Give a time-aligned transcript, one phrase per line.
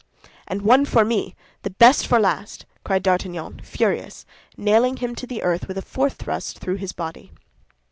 [0.47, 4.25] "And one for me—the best for last!" cried D'Artagnan, furious,
[4.57, 7.31] nailing him to the earth with a fourth thrust through his body.